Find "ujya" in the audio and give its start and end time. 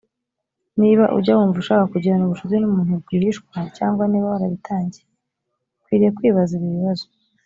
1.17-1.33